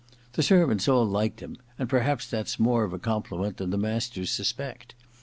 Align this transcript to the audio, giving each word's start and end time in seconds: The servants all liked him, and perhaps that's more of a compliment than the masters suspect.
The 0.33 0.41
servants 0.41 0.87
all 0.87 1.05
liked 1.05 1.41
him, 1.41 1.57
and 1.77 1.87
perhaps 1.87 2.25
that's 2.25 2.57
more 2.59 2.83
of 2.83 2.91
a 2.91 2.97
compliment 2.97 3.57
than 3.57 3.69
the 3.69 3.77
masters 3.77 4.31
suspect. 4.31 4.95